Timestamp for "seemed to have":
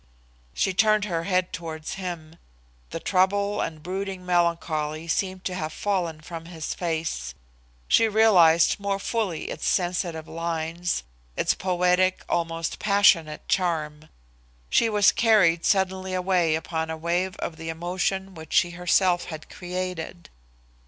5.07-5.71